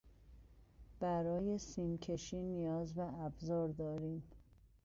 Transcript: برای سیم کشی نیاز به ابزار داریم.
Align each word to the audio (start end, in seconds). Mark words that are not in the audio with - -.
برای 0.99 1.57
سیم 1.57 1.97
کشی 1.97 2.41
نیاز 2.41 2.93
به 2.93 3.03
ابزار 3.23 3.67
داریم. 3.69 4.23